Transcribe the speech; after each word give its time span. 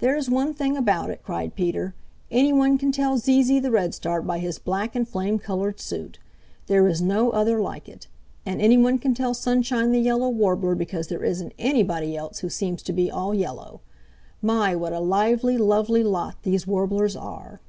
"There's 0.00 0.28
one 0.28 0.52
thing 0.52 0.76
about 0.76 1.08
it," 1.08 1.22
cried 1.22 1.54
Peter. 1.54 1.94
"Any 2.30 2.52
one 2.52 2.76
can 2.76 2.92
tell 2.92 3.16
Zee 3.16 3.42
Zee 3.42 3.58
the 3.58 3.70
Redstart 3.70 4.26
by 4.26 4.38
his 4.38 4.58
black 4.58 4.94
and 4.94 5.08
flame 5.08 5.38
colored 5.38 5.80
suit. 5.80 6.18
There 6.66 6.86
is 6.86 7.00
no 7.00 7.30
other 7.30 7.58
like 7.58 7.88
it. 7.88 8.06
And 8.44 8.60
any 8.60 8.76
one 8.76 8.98
can 8.98 9.14
tell 9.14 9.32
Sunshine 9.32 9.92
the 9.92 9.98
Yellow 9.98 10.28
Warbler 10.28 10.74
because 10.74 11.06
there 11.06 11.24
isn't 11.24 11.54
anybody 11.58 12.14
else 12.14 12.40
who 12.40 12.50
seems 12.50 12.82
to 12.82 12.92
be 12.92 13.10
all 13.10 13.32
yellow. 13.34 13.80
My, 14.42 14.76
what 14.76 14.92
a 14.92 15.00
lively, 15.00 15.56
lovely 15.56 16.04
lot 16.04 16.36
these 16.42 16.66
Warblers 16.66 17.16
are!" 17.16 17.62